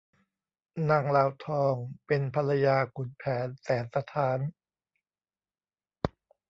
[0.89, 1.73] นางลาวทอง
[2.07, 4.39] เป็นภรรยาขุนแผนแสนสะท้าน